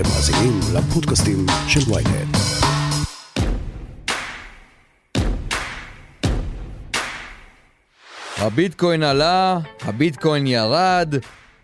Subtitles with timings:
[0.00, 2.36] אתם מאזינים לפודקאסטים של ויינט.
[8.38, 11.14] הביטקוין עלה, הביטקוין ירד,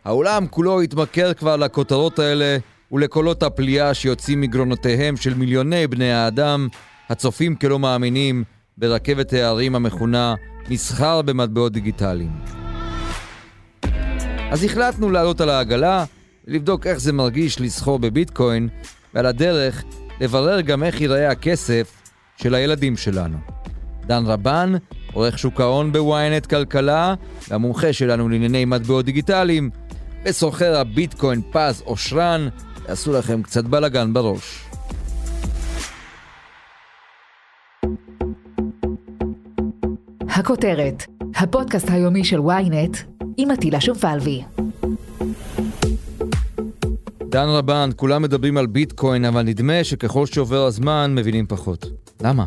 [0.04, 2.56] העולם כולו התמכר כבר לכותרות האלה
[2.92, 6.68] ולקולות הפליאה שיוצאים מגרונותיהם של מיליוני בני האדם,
[7.08, 8.44] הצופים כלא מאמינים
[8.78, 10.34] ברכבת הערים המכונה
[10.68, 12.32] מסחר במטבעות דיגיטליים.
[14.50, 16.04] אז החלטנו לעלות על העגלה,
[16.46, 18.68] לבדוק איך זה מרגיש לסחור בביטקוין,
[19.14, 19.84] ועל הדרך
[20.20, 22.02] לברר גם איך ייראה הכסף
[22.36, 23.38] של הילדים שלנו.
[24.06, 24.72] דן רבן,
[25.12, 27.14] עורך שוק ההון בוויינט כלכלה,
[27.48, 29.70] והמומחה שלנו לענייני מטבעות דיגיטליים,
[30.24, 32.48] וסוחר הביטקוין פז אושרן,
[32.88, 34.64] יעשו לכם קצת בלאגן בראש.
[40.28, 41.04] הכותרת,
[41.36, 42.96] הפודקאסט היומי של ynet
[43.36, 44.42] עם עטילה שומפלבי.
[47.36, 51.86] דן רבן, כולם מדברים על ביטקוין, אבל נדמה שככל שעובר הזמן מבינים פחות.
[52.22, 52.44] למה?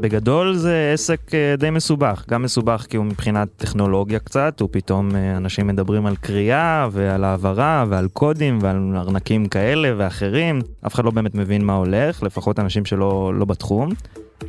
[0.00, 5.36] בגדול זה עסק אה, די מסובך, גם מסובך כי הוא מבחינת טכנולוגיה קצת, ופתאום אה,
[5.36, 11.10] אנשים מדברים על קריאה ועל העברה ועל קודים ועל ארנקים כאלה ואחרים, אף אחד לא
[11.10, 13.90] באמת מבין מה הולך, לפחות אנשים שלא לא בתחום.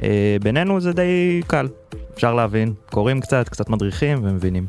[0.03, 1.67] אה, בינינו זה די קל,
[2.13, 4.67] אפשר להבין, קוראים קצת, קצת מדריכים ומבינים.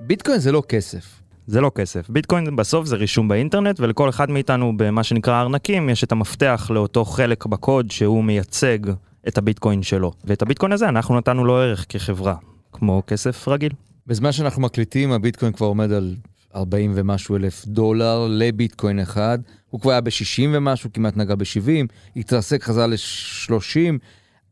[0.00, 1.27] ביטקוין זה לא כסף.
[1.48, 2.10] זה לא כסף.
[2.10, 7.04] ביטקוין בסוף זה רישום באינטרנט, ולכל אחד מאיתנו במה שנקרא ארנקים יש את המפתח לאותו
[7.04, 8.78] חלק בקוד שהוא מייצג
[9.28, 10.12] את הביטקוין שלו.
[10.24, 12.34] ואת הביטקוין הזה אנחנו נתנו לו ערך כחברה,
[12.72, 13.72] כמו כסף רגיל.
[14.06, 16.14] בזמן שאנחנו מקליטים הביטקוין כבר עומד על
[16.54, 19.38] 40 ומשהו אלף דולר לביטקוין אחד.
[19.70, 23.98] הוא כבר היה ב-60 ומשהו, כמעט נגע ב-70, התרסק, חזר ל-30.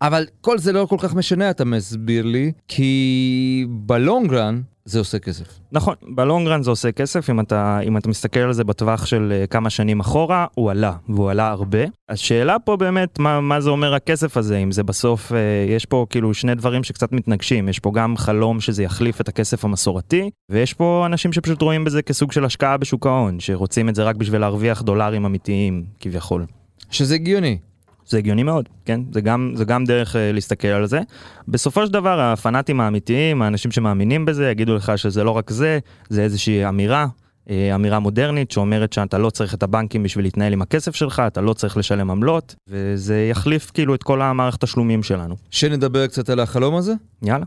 [0.02, 5.44] אבל כל זה לא כל כך משנה, אתה מסביר לי, כי בלונגרן זה עושה כסף.
[5.72, 9.46] נכון, בלונגרן זה עושה כסף, אם אתה, אם אתה מסתכל על זה בטווח של uh,
[9.46, 11.78] כמה שנים אחורה, הוא עלה, והוא עלה הרבה.
[12.08, 15.34] השאלה פה באמת, מה, מה זה אומר הכסף הזה, אם זה בסוף, uh,
[15.68, 19.64] יש פה כאילו שני דברים שקצת מתנגשים, יש פה גם חלום שזה יחליף את הכסף
[19.64, 24.04] המסורתי, ויש פה אנשים שפשוט רואים בזה כסוג של השקעה בשוק ההון, שרוצים את זה
[24.04, 26.46] רק בשביל להרוויח דולרים אמיתיים, כביכול.
[26.90, 27.58] שזה הגיוני.
[28.06, 29.00] זה הגיוני מאוד, כן?
[29.12, 31.00] זה גם, זה גם דרך uh, להסתכל על זה.
[31.48, 35.78] בסופו של דבר, הפנאטים האמיתיים, האנשים שמאמינים בזה, יגידו לך שזה לא רק זה,
[36.08, 37.06] זה איזושהי אמירה,
[37.44, 41.40] uh, אמירה מודרנית שאומרת שאתה לא צריך את הבנקים בשביל להתנהל עם הכסף שלך, אתה
[41.40, 45.36] לא צריך לשלם עמלות, וזה יחליף כאילו את כל המערכת תשלומים שלנו.
[45.50, 46.92] שנדבר קצת על החלום הזה?
[47.22, 47.46] יאללה.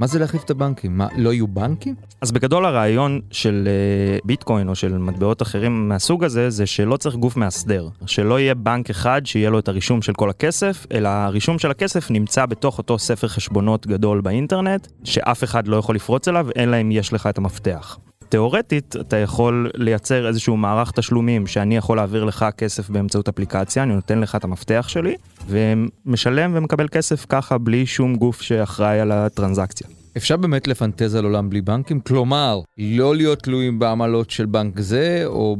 [0.00, 0.98] מה זה להחליף את הבנקים?
[0.98, 1.94] מה, לא יהיו בנקים?
[2.20, 7.16] אז בגדול הרעיון של uh, ביטקוין או של מטבעות אחרים מהסוג הזה, זה שלא צריך
[7.16, 7.88] גוף מאסדר.
[8.06, 12.10] שלא יהיה בנק אחד שיהיה לו את הרישום של כל הכסף, אלא הרישום של הכסף
[12.10, 16.90] נמצא בתוך אותו ספר חשבונות גדול באינטרנט, שאף אחד לא יכול לפרוץ אליו, אלא אם
[16.90, 17.98] יש לך את המפתח.
[18.30, 23.94] תאורטית אתה יכול לייצר איזשהו מערך תשלומים שאני יכול להעביר לך כסף באמצעות אפליקציה, אני
[23.94, 25.14] נותן לך את המפתח שלי
[25.46, 29.99] ומשלם ומקבל כסף ככה בלי שום גוף שאחראי על הטרנזקציה.
[30.16, 32.00] אפשר באמת לפנטז על עולם בלי בנקים?
[32.00, 35.56] כלומר, לא להיות תלויים בעמלות של בנק זה או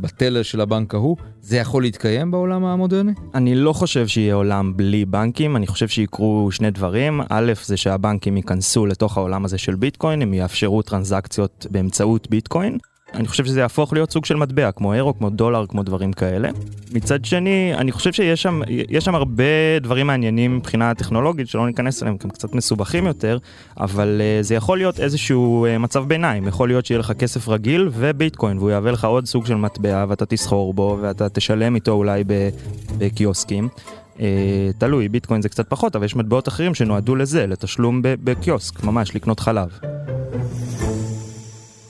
[0.00, 3.12] בטלר של הבנק ההוא, זה יכול להתקיים בעולם המודרני?
[3.34, 7.20] אני לא חושב שיהיה עולם בלי בנקים, אני חושב שיקרו שני דברים.
[7.28, 12.78] א', זה שהבנקים ייכנסו לתוך העולם הזה של ביטקוין, הם יאפשרו טרנזקציות באמצעות ביטקוין.
[13.14, 16.50] אני חושב שזה יהפוך להיות סוג של מטבע, כמו אירו, כמו דולר, כמו דברים כאלה.
[16.92, 18.60] מצד שני, אני חושב שיש שם,
[19.00, 19.44] שם הרבה
[19.80, 23.38] דברים מעניינים מבחינה טכנולוגית, שלא ניכנס אליהם, הם קצת מסובכים יותר,
[23.78, 27.88] אבל uh, זה יכול להיות איזשהו uh, מצב ביניים, יכול להיות שיהיה לך כסף רגיל
[27.92, 32.24] וביטקוין, והוא יהווה לך עוד סוג של מטבע, ואתה תסחור בו, ואתה תשלם איתו אולי
[32.98, 33.68] בקיוסקים.
[34.16, 34.20] Uh,
[34.78, 39.40] תלוי, ביטקוין זה קצת פחות, אבל יש מטבעות אחרים שנועדו לזה, לתשלום בקיוסק, ממש לקנות
[39.40, 39.78] חלב.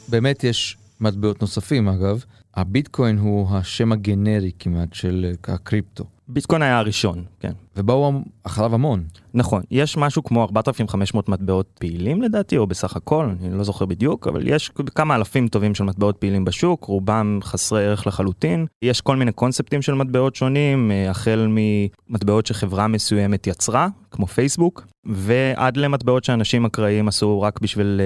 [0.08, 2.24] באמת יש מטבעות נוספים אגב.
[2.54, 6.04] הביטקוין הוא השם הגנרי כמעט של אה, הקריפטו.
[6.28, 7.52] ביטקוין היה הראשון, כן.
[7.76, 9.04] ובאו אחריו המון.
[9.34, 14.26] נכון, יש משהו כמו 4,500 מטבעות פעילים לדעתי, או בסך הכל, אני לא זוכר בדיוק,
[14.26, 18.66] אבל יש כמה אלפים טובים של מטבעות פעילים בשוק, רובם חסרי ערך לחלוטין.
[18.82, 24.86] יש כל מיני קונספטים של מטבעות שונים, אה, החל ממטבעות שחברה מסוימת יצרה, כמו פייסבוק,
[25.06, 28.00] ועד למטבעות שאנשים אקראיים עשו רק בשביל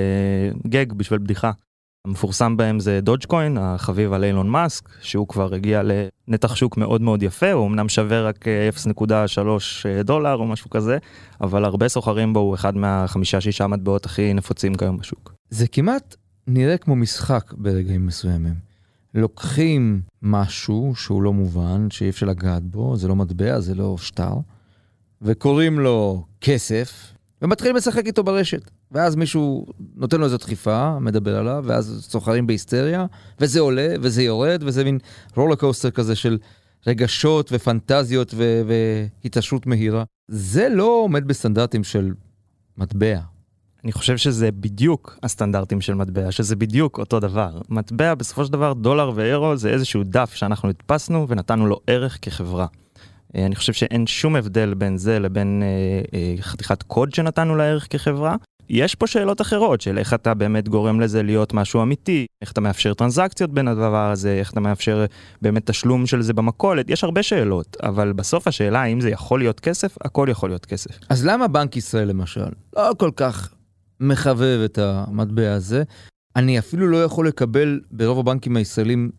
[0.54, 1.50] uh, גג, בשביל בדיחה.
[2.04, 7.22] המפורסם בהם זה דודג'קוין, החביב על אילון מאסק, שהוא כבר הגיע לנתח שוק מאוד מאוד
[7.22, 8.44] יפה, הוא אמנם שווה רק
[8.84, 10.98] 0.3 אה, אה, דולר או משהו כזה,
[11.40, 15.34] אבל הרבה סוחרים בו, הוא אחד מהחמישה-שישה מטבעות הכי נפוצים כיום בשוק.
[15.50, 16.16] זה כמעט
[16.46, 18.54] נראה כמו משחק ברגעים מסוימים.
[19.14, 24.34] לוקחים משהו שהוא לא מובן, שאי אפשר לגעת בו, זה לא מטבע, זה לא שטר,
[25.22, 27.12] וקוראים לו כסף,
[27.42, 28.70] ומתחילים לשחק איתו ברשת.
[28.92, 29.66] ואז מישהו
[29.96, 33.06] נותן לו איזו דחיפה, מדבר עליו, ואז סוחרים בהיסטריה,
[33.40, 34.98] וזה עולה, וזה יורד, וזה מין
[35.36, 36.38] רולר קוסטר כזה של
[36.86, 40.04] רגשות ופנטזיות ו- והתעשרות מהירה.
[40.28, 42.12] זה לא עומד בסטנדרטים של
[42.78, 43.18] מטבע.
[43.84, 47.60] אני חושב שזה בדיוק הסטנדרטים של מטבע, שזה בדיוק אותו דבר.
[47.68, 52.66] מטבע בסופו של דבר דולר ואירו זה איזשהו דף שאנחנו הדפסנו ונתנו לו ערך כחברה.
[53.36, 57.86] אה, אני חושב שאין שום הבדל בין זה לבין אה, אה, חתיכת קוד שנתנו לערך
[57.90, 58.36] כחברה.
[58.68, 62.60] יש פה שאלות אחרות של איך אתה באמת גורם לזה להיות משהו אמיתי, איך אתה
[62.60, 65.04] מאפשר טרנזקציות בין הדבר הזה, איך אתה מאפשר
[65.42, 69.60] באמת תשלום של זה במכולת, יש הרבה שאלות, אבל בסוף השאלה האם זה יכול להיות
[69.60, 70.98] כסף, הכל יכול להיות כסף.
[71.08, 73.54] אז למה בנק ישראל למשל לא כל כך
[74.00, 75.82] מחבב את המטבע הזה?
[76.36, 79.10] אני אפילו לא יכול לקבל ברוב הבנקים הישראלים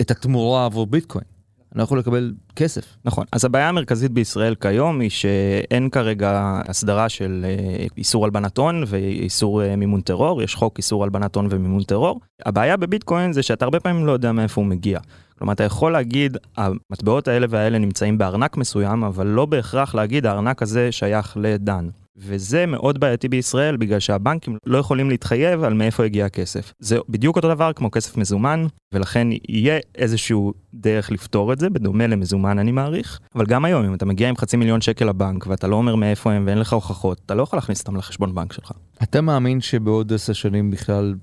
[0.00, 1.35] את התמורה עבור ביטקוין.
[1.76, 2.96] אני לא יכול לקבל כסף.
[3.04, 8.84] נכון, אז הבעיה המרכזית בישראל כיום היא שאין כרגע הסדרה של אה, איסור הלבנת הון
[8.86, 12.20] ואיסור אה, מימון טרור, יש חוק איסור הלבנת הון ומימון טרור.
[12.46, 15.00] הבעיה בביטקוין זה שאתה הרבה פעמים לא יודע מאיפה הוא מגיע.
[15.38, 20.62] כלומר, אתה יכול להגיד, המטבעות האלה והאלה נמצאים בארנק מסוים, אבל לא בהכרח להגיד הארנק
[20.62, 21.88] הזה שייך לדן.
[22.18, 26.72] וזה מאוד בעייתי בישראל בגלל שהבנקים לא יכולים להתחייב על מאיפה הגיע הכסף.
[26.78, 32.06] זה בדיוק אותו דבר כמו כסף מזומן, ולכן יהיה איזשהו דרך לפתור את זה, בדומה
[32.06, 33.20] למזומן אני מעריך.
[33.34, 36.32] אבל גם היום, אם אתה מגיע עם חצי מיליון שקל לבנק ואתה לא אומר מאיפה
[36.32, 38.72] הם ואין לך הוכחות, אתה לא יכול להכניס אותם לחשבון בנק שלך.
[39.02, 41.14] אתה מאמין שבעוד עשר שנים בכלל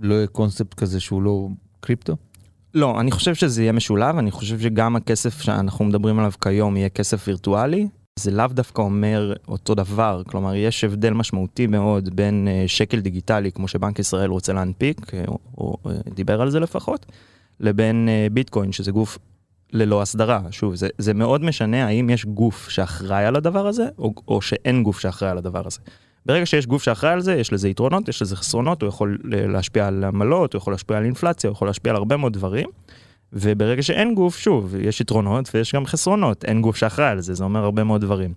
[0.00, 1.48] לא יהיה קונספט כזה שהוא לא
[1.80, 2.16] קריפטו?
[2.74, 6.88] לא, אני חושב שזה יהיה משולב, אני חושב שגם הכסף שאנחנו מדברים עליו כיום יהיה
[6.88, 7.88] כסף וירטואלי,
[8.18, 13.52] זה לאו דווקא אומר אותו דבר, כלומר יש הבדל משמעותי מאוד בין uh, שקל דיגיטלי,
[13.52, 17.06] כמו שבנק ישראל רוצה להנפיק, או, או uh, דיבר על זה לפחות,
[17.60, 19.18] לבין ביטקוין, שזה גוף
[19.72, 20.40] ללא הסדרה.
[20.50, 24.82] שוב, זה, זה מאוד משנה האם יש גוף שאחראי על הדבר הזה, או, או שאין
[24.82, 25.80] גוף שאחראי על הדבר הזה.
[26.26, 29.86] ברגע שיש גוף שאחראי על זה, יש לזה יתרונות, יש לזה חסרונות, הוא יכול להשפיע
[29.86, 32.68] על עמלות, הוא יכול להשפיע על אינפלציה, הוא יכול להשפיע על הרבה מאוד דברים.
[33.32, 37.44] וברגע שאין גוף, שוב, יש יתרונות ויש גם חסרונות, אין גוף שאחראי על זה, זה
[37.44, 38.34] אומר הרבה מאוד דברים.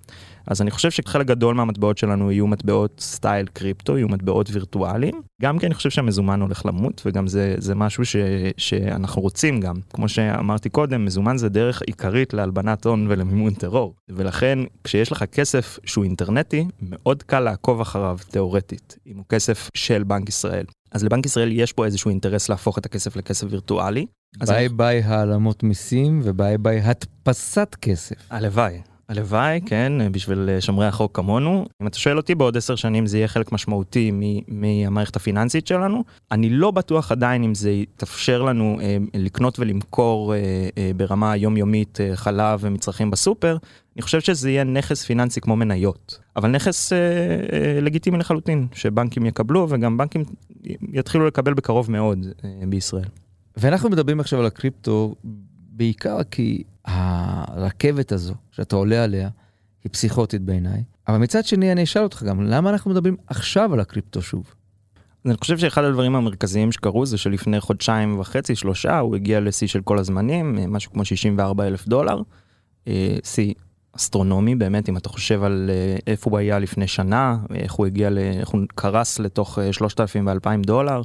[0.47, 5.21] אז אני חושב שחלק גדול מהמטבעות שלנו יהיו מטבעות סטייל קריפטו, יהיו מטבעות וירטואליים.
[5.41, 8.15] גם כי אני חושב שהמזומן הולך למות, וגם זה, זה משהו ש,
[8.57, 9.75] שאנחנו רוצים גם.
[9.94, 13.94] כמו שאמרתי קודם, מזומן זה דרך עיקרית להלבנת הון ולמימון טרור.
[14.09, 20.03] ולכן, כשיש לך כסף שהוא אינטרנטי, מאוד קל לעקוב אחריו תאורטית, אם הוא כסף של
[20.03, 20.65] בנק ישראל.
[20.92, 24.06] אז לבנק ישראל יש פה איזשהו אינטרס להפוך את הכסף לכסף וירטואלי.
[24.38, 24.69] ביי אני...
[24.69, 28.15] ביי העלמות מיסים וביי ביי הדפסת כסף.
[28.30, 28.81] הלוואי.
[29.09, 31.65] הלוואי, כן, בשביל שומרי החוק כמונו.
[31.81, 34.11] אם אתה שואל אותי, בעוד עשר שנים זה יהיה חלק משמעותי
[34.47, 36.03] מהמערכת הפיננסית שלנו.
[36.31, 40.39] אני לא בטוח עדיין אם זה יתאפשר לנו אה, לקנות ולמכור אה,
[40.77, 43.57] אה, ברמה היומיומית אה, חלב ומצרכים בסופר.
[43.95, 49.25] אני חושב שזה יהיה נכס פיננסי כמו מניות, אבל נכס אה, אה, לגיטימי לחלוטין, שבנקים
[49.25, 50.23] יקבלו וגם בנקים
[50.94, 53.06] יתחילו לקבל בקרוב מאוד אה, בישראל.
[53.57, 55.15] ואנחנו מדברים עכשיו על הקריפטו
[55.71, 56.63] בעיקר כי
[57.54, 59.30] הרכבת הזו שאתה עולה עליה
[59.84, 60.84] היא פסיכוטית בעיניי.
[61.07, 64.54] אבל מצד שני אני אשאל אותך גם, למה אנחנו מדברים עכשיו על הקריפטו שוב?
[65.25, 69.81] אני חושב שאחד הדברים המרכזיים שקרו זה שלפני חודשיים וחצי, שלושה, הוא הגיע לשיא של
[69.81, 72.22] כל הזמנים, משהו כמו 64 אלף דולר.
[72.88, 73.54] אה, שיא
[73.95, 78.10] אסטרונומי באמת, אם אתה חושב על אה, איפה הוא היה לפני שנה, איך הוא הגיע,
[78.40, 81.02] איך הוא קרס לתוך 3,000 ו-2,000 דולר.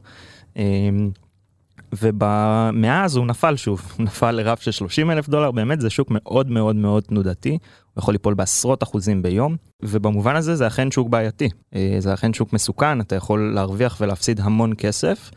[2.03, 6.51] ומאז הוא נפל שוב, הוא נפל לרף של 30 אלף דולר, באמת זה שוק מאוד
[6.51, 11.49] מאוד מאוד תנודתי, הוא יכול ליפול בעשרות אחוזים ביום, ובמובן הזה זה אכן שוק בעייתי,
[11.75, 15.31] אה, זה אכן שוק מסוכן, אתה יכול להרוויח ולהפסיד המון כסף.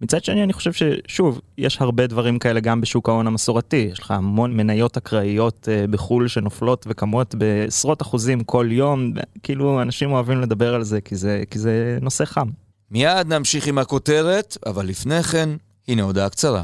[0.00, 4.10] מצד שני אני חושב ששוב, יש הרבה דברים כאלה גם בשוק ההון המסורתי, יש לך
[4.10, 10.74] המון מניות אקראיות אה, בחו"ל שנופלות וקמות בעשרות אחוזים כל יום, כאילו אנשים אוהבים לדבר
[10.74, 12.48] על זה כי זה, כי זה נושא חם.
[12.90, 15.48] מיד נמשיך עם הכותרת, אבל לפני כן,
[15.88, 16.62] הנה הודעה קצרה.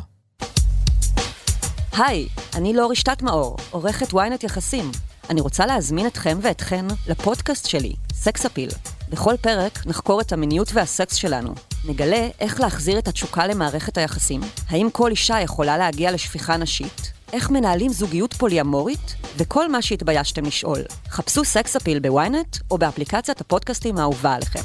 [1.92, 4.90] היי, אני לא רשתת מאור, עורכת ynet יחסים.
[5.30, 8.70] אני רוצה להזמין אתכם ואתכן לפודקאסט שלי, סקס אפיל.
[9.08, 11.54] בכל פרק נחקור את המיניות והסקס שלנו.
[11.84, 17.50] נגלה איך להחזיר את התשוקה למערכת היחסים, האם כל אישה יכולה להגיע לשפיכה נשית, איך
[17.50, 20.80] מנהלים זוגיות פוליאמורית, וכל מה שהתביישתם לשאול.
[21.08, 24.60] חפשו סקס אפיל בוויינט או באפליקציית הפודקאסטים האהובה עליכם.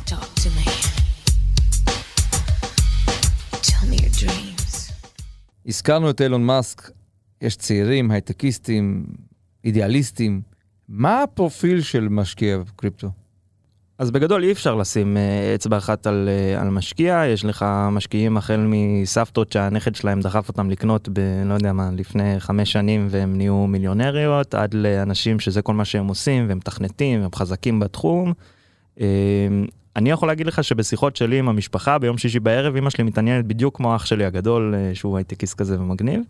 [5.66, 6.92] הזכרנו את אילון מאסק,
[7.42, 9.06] יש צעירים, הייטקיסטים,
[9.66, 10.42] אידיאליסטים.
[10.90, 13.10] מה הפרופיל של משקיע בקריפטו?
[13.98, 18.38] אז בגדול אי אפשר לשים uh, אצבע אחת על, uh, על משקיע, יש לך משקיעים
[18.38, 21.20] החל מסבתות שהנכד שלהם דחף אותם לקנות ב...
[21.46, 26.08] לא יודע מה, לפני חמש שנים והם נהיו מיליונריות, עד לאנשים שזה כל מה שהם
[26.08, 28.34] עושים והם מתכנתים והם חזקים בתחום.
[30.00, 33.78] אני יכול להגיד לך שבשיחות שלי עם המשפחה ביום שישי בערב אמא שלי מתעניינת בדיוק
[33.78, 36.22] כמו אח שלי הגדול אה, שהוא הייטקיסט כזה ומגניב.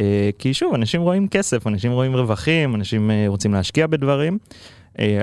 [0.00, 4.38] אה, כי שוב אנשים רואים כסף אנשים רואים רווחים אנשים אה, רוצים להשקיע בדברים.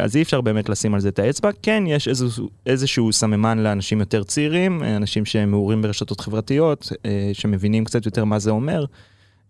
[0.04, 4.00] אז אי אפשר באמת לשים על זה את האצבע כן יש איזשהו, איזשהו סממן לאנשים
[4.00, 6.92] יותר צעירים אנשים שהם מעורים ברשתות חברתיות
[7.34, 8.86] שמבינים קצת יותר מה זה אומר.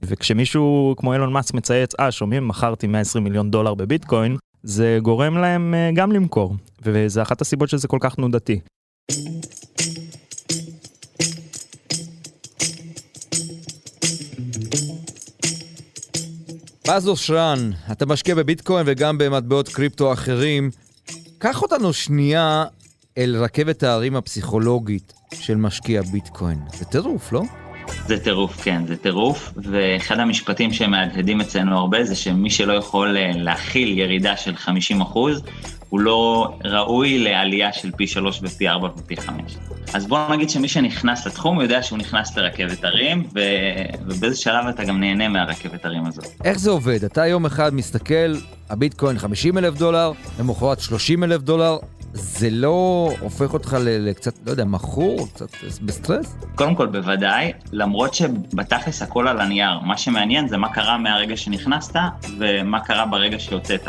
[0.04, 5.74] וכשמישהו כמו אילון מאסק מצייץ אה שומעים מכרתי 120 מיליון דולר בביטקוין זה גורם להם
[5.74, 8.60] אה, גם למכור, וזה אחת הסיבות שזה כל כך תנודתי.
[16.90, 20.72] אז אושרן, אתה משקיע בביטקוין וגם במטבעות קריפטו אחרים.
[21.38, 22.66] קח אותנו שנייה
[23.18, 26.60] אל רכבת ההרים הפסיכולוגית של משקיע ביטקוין.
[26.74, 27.42] זה טירוף, לא?
[28.08, 33.32] זה טירוף, כן, זה טירוף, ואחד המשפטים שמהדהדים אצלנו הרבה זה שמי שלא יכול אה,
[33.36, 35.42] להכיל ירידה של 50 אחוז,
[35.90, 39.58] הוא לא ראוי לעלייה של פי 3 ופי 4 ופי 5.
[39.94, 43.40] אז בוא נגיד שמי שנכנס לתחום יודע שהוא נכנס לרכבת הרים, ו...
[44.08, 46.28] ובאיזה שלב אתה גם נהנה מהרכבת הרים הזאת.
[46.44, 47.04] איך זה עובד?
[47.04, 48.36] אתה יום אחד מסתכל,
[48.70, 51.78] הביטקוין 50 אלף דולר, למחרת 30 אלף דולר,
[52.14, 55.48] זה לא הופך אותך לקצת, לא יודע, מכור, קצת
[55.82, 56.36] בסטרס?
[56.56, 59.80] קודם כל, בוודאי, למרות שבתכלס הכל על הנייר.
[59.80, 61.96] מה שמעניין זה מה קרה מהרגע שנכנסת
[62.40, 63.88] ומה קרה ברגע שיוצאת.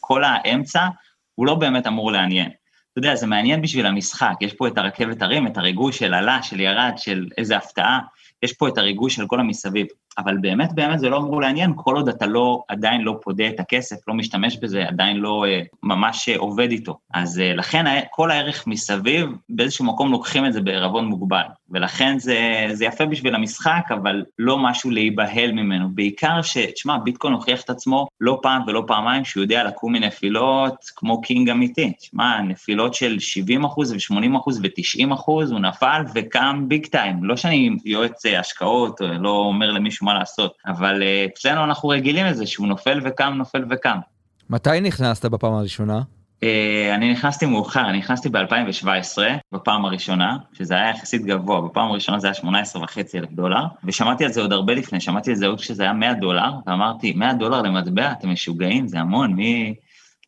[0.00, 0.88] כל האמצע
[1.34, 2.50] הוא לא באמת אמור לעניין.
[2.92, 6.42] אתה יודע, זה מעניין בשביל המשחק, יש פה את הרכבת הרים, את הריגוי של עלה,
[6.42, 7.98] של ירד, של איזה הפתעה,
[8.44, 9.86] יש פה את הריגוש של כל המסביב.
[10.18, 13.60] אבל באמת באמת זה לא אמור לעניין כל עוד אתה לא, עדיין לא פודה את
[13.60, 16.98] הכסף, לא משתמש בזה, עדיין לא אה, ממש אה, עובד איתו.
[17.14, 21.42] אז אה, לכן כל הערך מסביב, באיזשהו מקום לוקחים את זה בערבון מוגבל.
[21.70, 25.88] ולכן זה, זה יפה בשביל המשחק, אבל לא משהו להיבהל ממנו.
[25.94, 30.74] בעיקר ש, תשמע, ביטקוין הוכיח את עצמו לא פעם ולא פעמיים שהוא יודע לקום מנפילות
[30.96, 31.92] כמו king אמיתי.
[31.98, 37.24] תשמע, נפילות של 70 אחוז ו-80 אחוז ו-90 אחוז, הוא נפל וקם big time.
[37.24, 40.54] לא שאני יועץ השקעות, או לא אומר למישהו מה לעשות.
[40.66, 43.98] אבל אה, אצלנו אנחנו רגילים לזה שהוא נופל וקם, נופל וקם.
[44.50, 46.00] מתי נכנסת בפעם הראשונה?
[46.40, 49.18] Uh, אני נכנסתי מאוחר, אני נכנסתי ב-2017,
[49.52, 54.24] בפעם הראשונה, שזה היה יחסית גבוה, בפעם הראשונה זה היה 18 וחצי אלף דולר, ושמעתי
[54.24, 57.32] על זה עוד הרבה לפני, שמעתי על זה עוד כשזה היה 100 דולר, ואמרתי, 100
[57.32, 59.74] דולר למטבע, אתם משוגעים, זה המון, מי,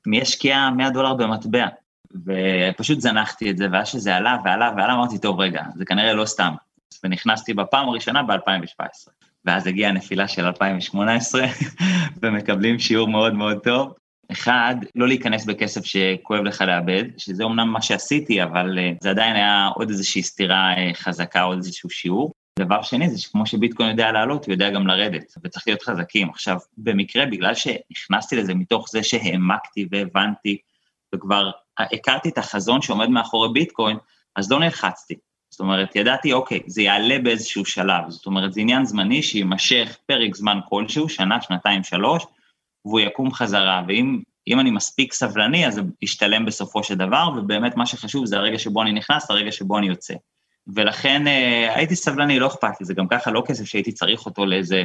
[0.07, 1.67] מי ישקיע 100 דולר במטבע?
[2.27, 6.25] ופשוט זנחתי את זה, ואז שזה עלה ועלה ועלה, אמרתי, טוב, רגע, זה כנראה לא
[6.25, 6.55] סתם.
[7.05, 9.11] ונכנסתי בפעם הראשונה ב-2017.
[9.45, 11.47] ואז הגיעה הנפילה של 2018,
[12.23, 13.93] ומקבלים שיעור מאוד מאוד טוב.
[14.33, 19.37] אחד, לא להיכנס בכסף שכואב לך לאבד, שזה אומנם מה שעשיתי, אבל uh, זה עדיין
[19.37, 22.33] היה עוד איזושהי סתירה uh, חזקה, עוד איזשהו שיעור.
[22.59, 26.31] דבר שני זה שכמו שביטקוין יודע לעלות, הוא יודע גם לרדת, וצריך להיות חזקים.
[26.31, 30.59] עכשיו, במקרה, בגלל שנכנסתי לזה מתוך זה שהעמקתי והבנתי,
[31.15, 33.97] וכבר הכרתי את החזון שעומד מאחורי ביטקוין,
[34.37, 35.15] אז לא נלחצתי.
[35.57, 40.35] זאת אומרת, ידעתי, אוקיי, זה יעלה באיזשהו שלב, זאת אומרת, זה עניין זמני שיימשך פרק
[40.35, 42.27] זמן כלשהו, שנה, שנתיים, שלוש,
[42.85, 47.87] והוא יקום חזרה, ואם אני מספיק סבלני, אז זה ישתלם בסופו של דבר, ובאמת מה
[47.87, 50.15] שחשוב זה הרגע שבו אני נכנס, הרגע שבו אני יוצא.
[50.75, 54.47] ולכן אה, הייתי סבלני, לא אכפת לי, זה גם ככה לא כסף שהייתי צריך אותו
[54.47, 54.85] לאיזה,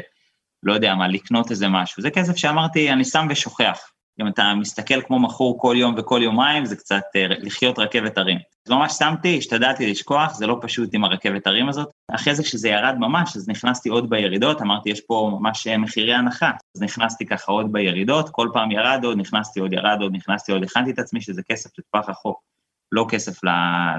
[0.63, 3.91] לא יודע מה, לקנות איזה משהו, זה כסף שאמרתי, אני שם ושוכח.
[4.21, 8.37] אם אתה מסתכל כמו מכור כל יום וכל יומיים, זה קצת אה, לחיות רכבת הרים.
[8.67, 11.89] אז ממש שמתי, השתדלתי לשכוח, זה לא פשוט עם הרכבת הרים הזאת.
[12.15, 16.13] אחרי זה כשזה ירד ממש, אז נכנסתי עוד בירידות, אמרתי, יש פה ממש אה, מחירי
[16.13, 16.51] הנחה.
[16.75, 20.63] אז נכנסתי ככה עוד בירידות, כל פעם ירד עוד, נכנסתי עוד, ירד עוד, נכנסתי עוד,
[20.63, 22.50] הכנתי את עצמי שזה כסף לטווח רחוק.
[22.91, 23.43] לא כסף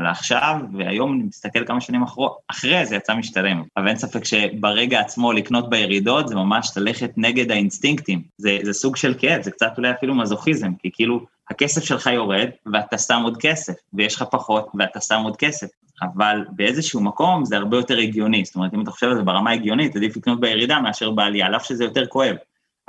[0.03, 3.63] לעכשיו, והיום אני מסתכל כמה שנים אחרי, אחרי זה יצא משתלם.
[3.77, 8.23] אבל אין ספק שברגע עצמו לקנות בירידות זה ממש ללכת נגד האינסטינקטים.
[8.39, 11.21] זה, זה סוג של כאב, זה קצת אולי אפילו מזוכיזם, כי כאילו
[11.51, 15.67] הכסף שלך יורד ואתה שם עוד כסף, ויש לך פחות ואתה שם עוד כסף.
[16.03, 19.51] אבל באיזשהו מקום זה הרבה יותר הגיוני, זאת אומרת, אם אתה חושב על זה ברמה
[19.51, 22.37] הגיונית, עדיף לקנות בירידה מאשר בעלייה, על אף שזה יותר כואב.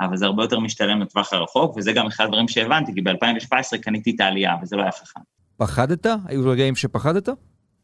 [0.00, 4.12] אבל זה הרבה יותר משתלם לטווח הרחוק, וזה גם אחד הדברים שהבנתי, כי ב-2017 קניתי
[4.14, 5.20] את העלייה, וזה לא היה חכם.
[5.56, 6.06] פחדת?
[6.26, 7.28] היו רגעים שפחדת?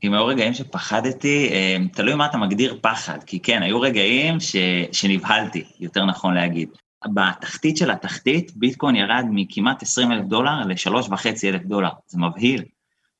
[0.04, 4.56] אם היו רגעים שפחדתי, אה, תלוי מה אתה מגדיר פחד, כי כן, היו רגעים ש,
[4.92, 6.68] שנבהלתי, יותר נכון להגיד.
[7.14, 12.64] בתחתית של התחתית, ביטקוין ירד מכמעט 20 אלף דולר ל-3.5 אלף דולר, זה מבהיל.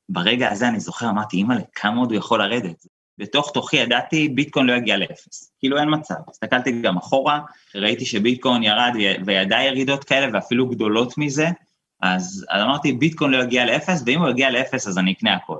[0.09, 2.85] ברגע הזה אני זוכר, אמרתי, אימא'לה, כמה עוד הוא יכול לרדת?
[3.17, 5.51] בתוך תוכי ידעתי, ביטקוין לא יגיע לאפס.
[5.59, 6.15] כאילו אין מצב.
[6.29, 7.39] הסתכלתי גם אחורה,
[7.75, 8.93] ראיתי שביטקוין ירד
[9.25, 11.47] וידע ירידות כאלה ואפילו גדולות מזה,
[12.01, 15.57] אז, אז אמרתי, ביטקוין לא יגיע לאפס, ואם הוא יגיע לאפס אז אני אקנה הכל.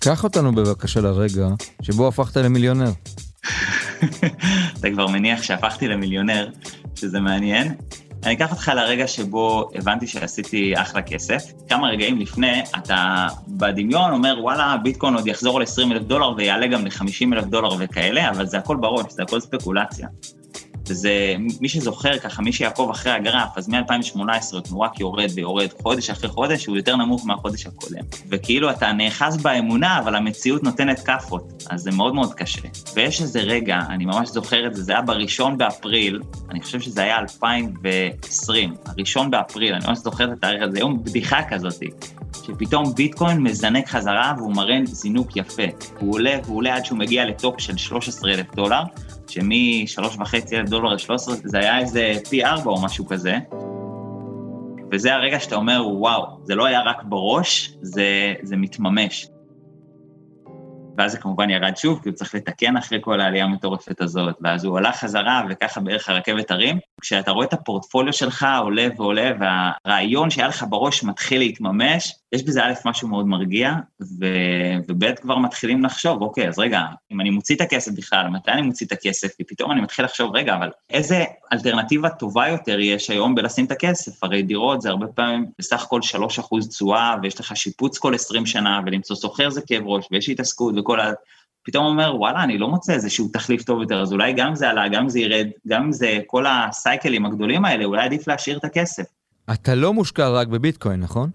[0.00, 1.48] קח אותנו בבקשה לרגע
[1.82, 2.90] שבו הפכת למיליונר.
[4.78, 6.50] אתה כבר מניח שהפכתי למיליונר,
[6.94, 7.74] שזה מעניין.
[8.24, 11.52] אני אקח אותך לרגע שבו הבנתי שעשיתי אחלה כסף.
[11.68, 16.86] כמה רגעים לפני, אתה בדמיון אומר, וואלה, ביטקוין עוד יחזור ל-20 אלף דולר ויעלה גם
[16.86, 20.08] ל-50 אלף דולר וכאלה, אבל זה הכל בראש, זה הכל ספקולציה.
[20.92, 24.20] וזה, מי שזוכר ככה, מי שיעקוב אחרי הגרף, אז מ-2018
[24.70, 28.02] הוא רק יורד ויורד חודש אחרי חודש, הוא יותר נמוך מהחודש הקודם.
[28.28, 32.68] וכאילו אתה נאחז באמונה, אבל המציאות נותנת כאפות, אז זה מאוד מאוד קשה.
[32.94, 36.20] ויש איזה רגע, אני ממש זוכר את זה, זה היה בראשון באפריל,
[36.50, 41.40] אני חושב שזה היה 2020, הראשון באפריל, אני ממש זוכר את התאריך הזה, יום בדיחה
[41.50, 41.82] כזאת,
[42.36, 45.62] שפתאום ביטקוין מזנק חזרה והוא מראה זינוק יפה.
[46.00, 48.82] הוא עולה והוא עולה עד שהוא מגיע לטופ של 13,000 דולר,
[49.28, 53.38] שמ-3.5 אלף דולר ל-13 זה היה איזה פי 4 או משהו כזה.
[54.92, 59.26] וזה הרגע שאתה אומר, וואו, זה לא היה רק בראש, זה, זה מתממש.
[60.98, 64.64] ואז זה כמובן ירד שוב, כי הוא צריך לתקן אחרי כל העלייה המטורפת הזאת, ואז
[64.64, 66.78] הוא עלה חזרה, וככה בערך הרכבת הרים.
[67.00, 72.64] כשאתה רואה את הפורטפוליו שלך עולה ועולה, והרעיון שהיה לך בראש מתחיל להתממש, יש בזה
[72.64, 73.72] א', משהו מאוד מרגיע,
[74.02, 74.26] ו...
[74.88, 76.80] וב', כבר מתחילים לחשוב, אוקיי, אז רגע,
[77.12, 79.36] אם אני מוציא את הכסף בכלל, מתי אני מוציא את הכסף?
[79.36, 83.70] כי פתאום אני מתחיל לחשוב, רגע, אבל איזה אלטרנטיבה טובה יותר יש היום בלשים את
[83.70, 84.24] הכסף?
[84.24, 86.00] הרי דירות זה הרבה פעמים בסך הכל
[86.38, 90.74] 3% תשואה, ויש לך שיפוץ כל 20 שנה, ולמצוא סוחר זה כאב ראש, ויש התעסקות
[90.82, 91.12] וכל ה...
[91.64, 94.88] פתאום אומר, וואלה, אני לא מוצא איזשהו תחליף טוב יותר, אז אולי גם זה עלה,
[94.88, 99.04] גם זה ירד, גם זה כל הסייקלים הגדולים האלה, אולי עדיף להשאיר את הכסף.
[99.52, 101.30] אתה לא מושקע רק בביטקוין, נכון?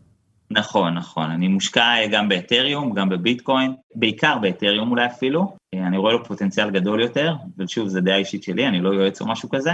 [0.52, 1.32] נכון, נכון.
[1.32, 5.56] אני מושקע גם באתריום, גם בביטקוין, בעיקר באתריום אולי אפילו.
[5.76, 9.28] אני רואה לו פוטנציאל גדול יותר, ושוב, זו דעה אישית שלי, אני לא יועץ או
[9.28, 9.72] משהו כזה.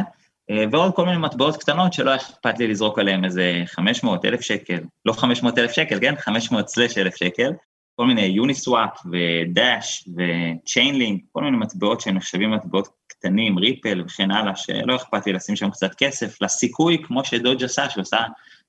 [0.71, 5.13] ועוד כל מיני מטבעות קטנות שלא אכפת לי לזרוק עליהם איזה 500 אלף שקל, לא
[5.13, 6.13] 500 אלף שקל, כן?
[6.19, 7.51] 500 סלש אלף שקל.
[7.95, 14.95] כל מיני יוניסוואפ ודאש וצ'יינלינק, כל מיני מטבעות שנחשבים מטבעות קטנים, ריפל וכן הלאה, שלא
[14.95, 18.17] אכפת לי לשים שם קצת כסף, לסיכוי, כמו שדודג' עשה, שעושה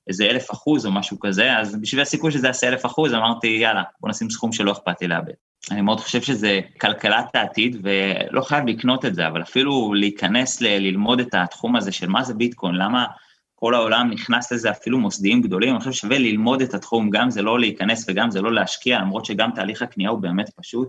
[0.08, 3.82] איזה אלף אחוז או משהו כזה, אז בשביל הסיכוי שזה יעשה אלף אחוז, אמרתי, יאללה,
[4.00, 5.32] בוא נשים סכום שלא אכפת לי לאבד.
[5.70, 10.66] אני מאוד חושב שזה כלכלת העתיד, ולא חייב לקנות את זה, אבל אפילו להיכנס ל-
[10.66, 13.06] ללמוד את התחום הזה של מה זה ביטקוין, למה
[13.54, 17.42] כל העולם נכנס לזה, אפילו מוסדיים גדולים, אני חושב שווה ללמוד את התחום, גם זה
[17.42, 20.88] לא להיכנס וגם זה לא להשקיע, למרות שגם תהליך הקנייה הוא באמת פשוט.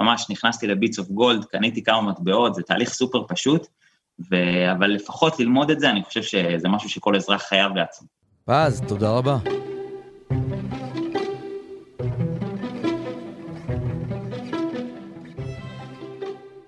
[0.00, 3.66] ממש נכנסתי לביטס אוף גולד, קניתי כמה מטבעות, זה תהליך סופר פשוט,
[4.30, 4.36] ו...
[4.72, 8.08] אבל לפחות ללמוד את זה, אני חושב שזה משהו שכל אזרח חייב לעצמו.
[8.44, 9.38] פז, תודה רבה.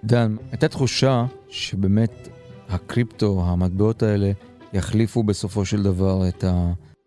[0.05, 2.29] דן, הייתה תחושה שבאמת
[2.69, 4.33] הקריפטו, המטבעות האלה,
[4.77, 6.45] יחליפו בסופו של דבר את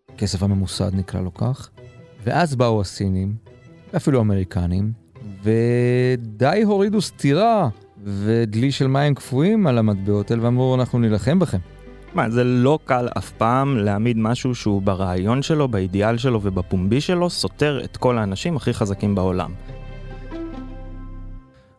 [0.08, 1.70] הכסף הממוסד, נקרא לו כך.
[2.24, 3.34] ואז באו הסינים,
[3.92, 4.92] ואפילו האמריקנים,
[5.42, 7.68] ודי הורידו סטירה
[8.04, 11.58] ודלי של מים קפואים על המטבעות האלה, ואמרו, אנחנו נילחם בכם.
[12.14, 17.30] מה, זה לא קל אף פעם להעמיד משהו שהוא ברעיון שלו, באידיאל שלו ובפומבי שלו,
[17.30, 19.52] סותר את כל האנשים הכי חזקים בעולם.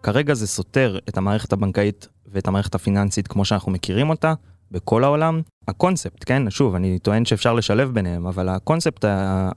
[0.04, 4.34] כרגע זה סותר את המערכת הבנקאית ואת המערכת הפיננסית כמו שאנחנו מכירים אותה,
[4.71, 5.41] בכל העולם.
[5.67, 9.05] הקונספט, כן, שוב, אני טוען שאפשר לשלב ביניהם, אבל הקונספט,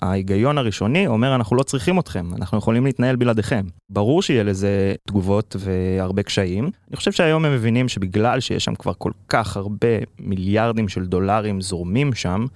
[0.02, 3.64] ההיגיון הראשוני אומר אנחנו לא צריכים אתכם, אנחנו יכולים להתנהל בלעדיכם.
[3.90, 6.64] ברור שיהיה לזה תגובות והרבה קשיים.
[6.64, 11.60] אני חושב שהיום הם מבינים שבגלל שיש שם כבר כל כך הרבה מיליארדים של דולרים
[11.60, 12.46] זורמים שם,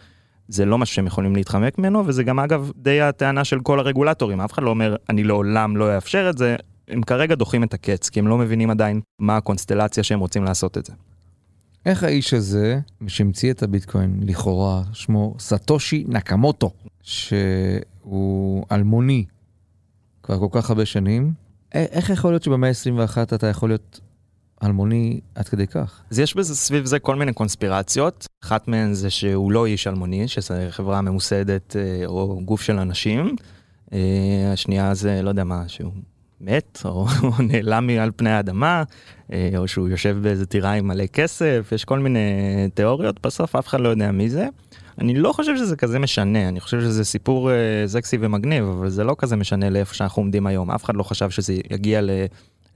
[0.49, 4.41] זה לא משהו שהם יכולים להתחמק ממנו, וזה גם אגב די הטענה של כל הרגולטורים,
[4.41, 6.57] אף אחד לא אומר אני לעולם לא אאפשר את זה,
[6.89, 10.79] הם כרגע דוחים את הקץ, כי הם לא מבינים עדיין מה הקונסטלציה שהם רוצים לעשות
[10.79, 10.93] את זה.
[11.87, 16.71] איך האיש הזה, שהמציא את הביטקוין, לכאורה, שמו סטושי נקמוטו,
[17.03, 19.25] שהוא אלמוני
[20.23, 21.33] כבר כל כך הרבה שנים,
[21.73, 24.01] איך יכול להיות שבמאה ה-21 אתה יכול להיות
[24.65, 26.03] אלמוני עד כדי כך?
[26.11, 28.27] אז יש בזה סביב זה כל מיני קונספירציות.
[28.45, 33.37] אחת מהן זה שהוא לא איש אלמוני, שזה חברה ממוסדת או גוף של אנשים.
[34.53, 35.93] השנייה זה, לא יודע מה, שהוא
[36.41, 37.07] מת, או
[37.49, 38.83] נעלם מעל פני האדמה,
[39.57, 42.21] או שהוא יושב באיזה טירה עם מלא כסף, יש כל מיני
[42.75, 44.47] תיאוריות, בסוף אף אחד לא יודע מי זה.
[44.99, 47.51] אני לא חושב שזה כזה משנה, אני חושב שזה סיפור
[47.87, 50.71] זקסי ומגניב, אבל זה לא כזה משנה לאיפה שאנחנו עומדים היום.
[50.71, 52.11] אף אחד לא חשב שזה יגיע ל...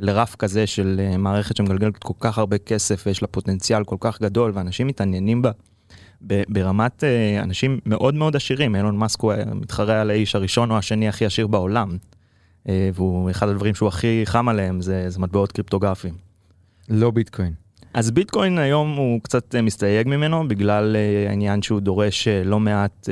[0.00, 4.52] לרף כזה של מערכת שמגלגלת כל כך הרבה כסף ויש לה פוטנציאל כל כך גדול
[4.54, 5.50] ואנשים מתעניינים בה
[6.48, 7.04] ברמת
[7.42, 11.46] אנשים מאוד מאוד עשירים, אילון מאסק הוא מתחרה על האיש הראשון או השני הכי עשיר
[11.46, 11.96] בעולם.
[12.66, 16.14] והוא אחד הדברים שהוא הכי חם עליהם זה, זה מטבעות קריפטוגרפיים.
[16.88, 17.52] לא ביטקוין.
[17.94, 20.96] אז ביטקוין היום הוא קצת מסתייג ממנו בגלל
[21.28, 23.08] העניין שהוא דורש לא מעט,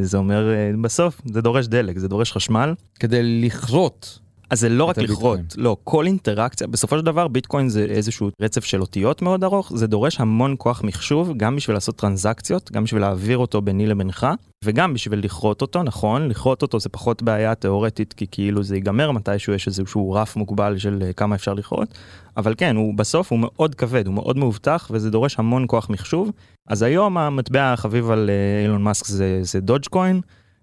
[0.00, 0.48] זה אומר
[0.82, 2.74] בסוף זה דורש דלק, זה דורש חשמל.
[3.00, 4.18] כדי לכרות
[4.50, 4.98] אז זה לא רק.
[4.98, 9.72] לכרות, לא, כל אינטראקציה, בסופו של דבר ביטקוין זה איזשהו רצף של אותיות מאוד ארוך,
[9.74, 14.26] זה דורש המון כוח מחשוב, גם בשביל לעשות טרנזקציות, גם בשביל להעביר אותו ביני לבינך,
[14.64, 19.10] וגם בשביל לכרות אותו, נכון, לכרות אותו זה פחות בעיה תיאורטית, כי כאילו זה ייגמר
[19.10, 21.98] מתישהו, יש איזשהו רף מוגבל של אה, כמה אפשר לכרות,
[22.36, 26.30] אבל כן, הוא בסוף הוא מאוד כבד, הוא מאוד מאובטח, וזה דורש המון כוח מחשוב.
[26.68, 30.20] אז היום המטבע החביב על אה, אילון מאסק זה, זה דודג'קוין,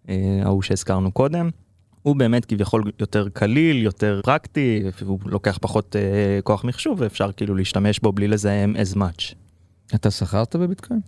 [0.09, 1.49] אה, ההוא שהזכרנו קודם.
[2.03, 7.55] הוא באמת כביכול יותר קליל, יותר פרקטי, הוא לוקח פחות אה, כוח מחשוב ואפשר כאילו
[7.55, 9.35] להשתמש בו בלי לזהם as much.
[9.95, 10.99] אתה שכרת בביטקוין?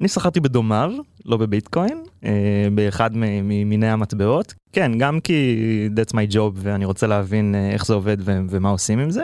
[0.00, 0.92] אני שכרתי בדומיו,
[1.24, 4.54] לא בביטקוין, אה, באחד ממיני המטבעות.
[4.72, 5.58] כן, גם כי
[5.96, 9.22] that's my job ואני רוצה להבין אה, איך זה עובד ו- ומה עושים עם זה,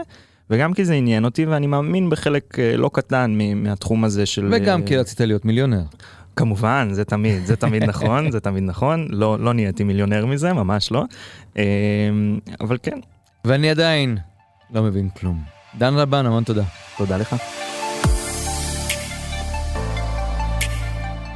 [0.50, 4.48] וגם כי זה עניין אותי ואני מאמין בחלק אה, לא קטן מהתחום הזה של...
[4.52, 5.82] וגם אה, כי רצית להיות מיליונר.
[6.38, 10.92] כמובן, זה תמיד, זה תמיד נכון, זה תמיד נכון, לא, לא נהייתי מיליונר מזה, ממש
[10.92, 11.04] לא.
[11.58, 11.64] אה,
[12.60, 12.98] אבל כן,
[13.44, 14.18] ואני עדיין
[14.70, 15.42] לא מבין כלום.
[15.78, 16.62] דן רבן, המון תודה.
[16.96, 17.36] תודה לך.